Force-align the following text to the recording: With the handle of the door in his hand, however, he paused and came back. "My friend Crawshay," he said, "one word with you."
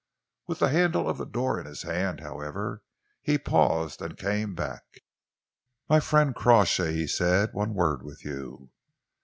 With 0.47 0.57
the 0.57 0.69
handle 0.69 1.07
of 1.07 1.19
the 1.19 1.27
door 1.27 1.59
in 1.59 1.67
his 1.67 1.83
hand, 1.83 2.21
however, 2.21 2.81
he 3.21 3.37
paused 3.37 4.01
and 4.01 4.17
came 4.17 4.55
back. 4.55 5.01
"My 5.87 5.99
friend 5.99 6.33
Crawshay," 6.33 6.93
he 6.93 7.05
said, 7.05 7.53
"one 7.53 7.75
word 7.75 8.01
with 8.01 8.25
you." 8.25 8.71